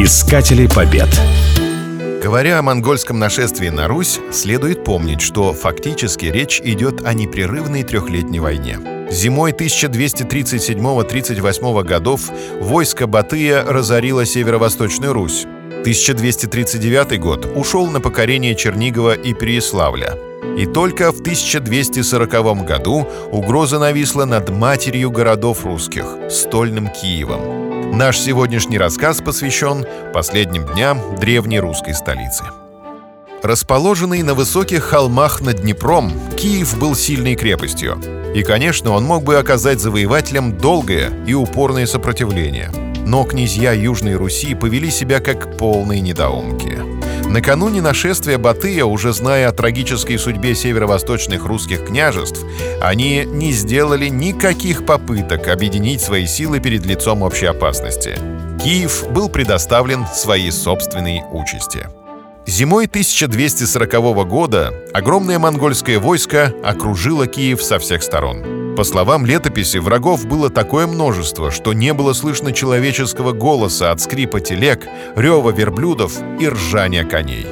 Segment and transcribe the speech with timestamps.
[0.00, 1.08] Искатели побед.
[2.22, 8.38] Говоря о монгольском нашествии на Русь, следует помнить, что фактически речь идет о непрерывной трехлетней
[8.38, 8.78] войне.
[9.10, 12.30] Зимой 1237-38 годов
[12.60, 15.46] войско Батыя разорило северо-восточную Русь.
[15.80, 20.14] 1239 год ушел на покорение Чернигова и Переяславля.
[20.56, 27.96] И только в 1240 году угроза нависла над матерью городов русских– стольным Киевом.
[27.96, 32.44] Наш сегодняшний рассказ посвящен последним дням древней русской столицы.
[33.42, 38.00] Расположенный на высоких холмах над Днепром, Киев был сильной крепостью.
[38.34, 42.70] И, конечно, он мог бы оказать завоевателям долгое и упорное сопротивление.
[43.06, 46.97] Но князья Южной Руси повели себя как полные недоумки.
[47.28, 52.42] Накануне нашествия Батыя, уже зная о трагической судьбе северо-восточных русских княжеств,
[52.80, 58.18] они не сделали никаких попыток объединить свои силы перед лицом общей опасности.
[58.64, 61.86] Киев был предоставлен своей собственной участи.
[62.46, 68.57] Зимой 1240 года огромное монгольское войско окружило Киев со всех сторон.
[68.78, 74.38] По словам летописи, врагов было такое множество, что не было слышно человеческого голоса от скрипа
[74.38, 77.44] телег, рева верблюдов и ржания коней.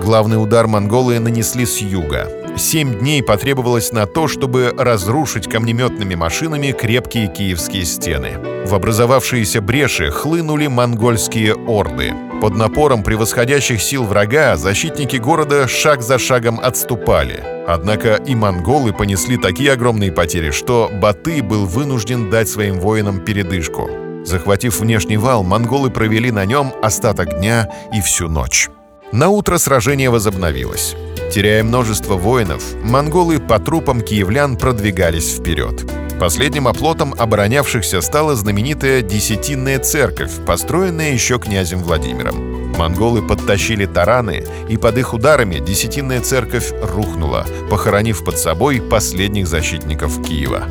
[0.00, 2.30] Главный удар монголы нанесли с юга.
[2.58, 8.38] Семь дней потребовалось на то, чтобы разрушить камнеметными машинами крепкие киевские стены.
[8.66, 12.12] В образовавшиеся бреши хлынули монгольские орды.
[12.40, 17.44] Под напором превосходящих сил врага защитники города шаг за шагом отступали.
[17.66, 23.88] Однако и монголы понесли такие огромные потери, что Баты был вынужден дать своим воинам передышку.
[24.24, 28.68] Захватив внешний вал, монголы провели на нем остаток дня и всю ночь.
[29.12, 30.96] На утро сражение возобновилось.
[31.30, 35.84] Теряя множество воинов, монголы по трупам киевлян продвигались вперед.
[36.18, 42.72] Последним оплотом оборонявшихся стала знаменитая Десятинная церковь, построенная еще князем Владимиром.
[42.76, 50.22] Монголы подтащили тараны, и под их ударами Десятинная церковь рухнула, похоронив под собой последних защитников
[50.26, 50.62] Киева.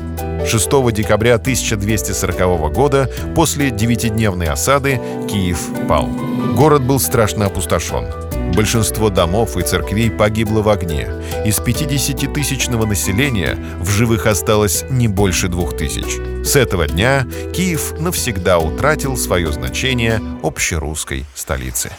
[0.46, 5.00] 6 декабря 1240 года, после девятидневной осады,
[5.30, 6.10] Киев пал.
[6.56, 8.27] Город был страшно опустошен.
[8.54, 11.10] Большинство домов и церквей погибло в огне.
[11.46, 16.18] Из 50-тысячного населения в живых осталось не больше двух тысяч.
[16.46, 21.92] С этого дня Киев навсегда утратил свое значение общерусской столицы.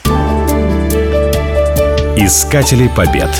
[2.16, 3.30] Искатели побед.